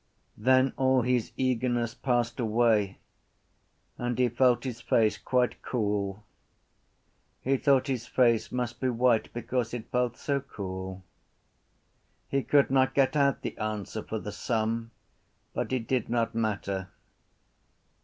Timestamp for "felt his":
4.29-4.81